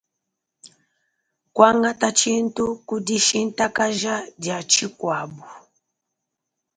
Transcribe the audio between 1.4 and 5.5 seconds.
Kuangata tshintu ku dishintakaja dia tshikuabu.